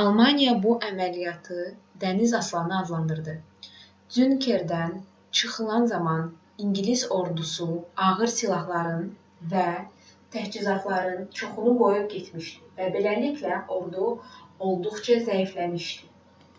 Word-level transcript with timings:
almaniya 0.00 0.52
bu 0.62 0.70
əməliyyatı 0.86 1.58
dəniz 2.04 2.32
aslanı 2.38 2.74
adlandırdı. 2.78 3.34
dünkerkdən 4.16 4.96
çıxarılan 5.42 5.86
zaman 5.94 6.24
i̇ngilis 6.66 7.04
ordusu 7.18 7.68
ağır 8.08 8.34
silahlarının 8.34 9.06
və 9.54 9.68
təchizatlarının 10.38 11.30
çoxunu 11.44 11.76
qoyub 11.86 12.10
getmişdi 12.18 12.74
və 12.82 12.92
beləliklə 13.00 13.64
ordu 13.80 14.12
olduqca 14.72 15.24
zəifləmişdi 15.32 16.56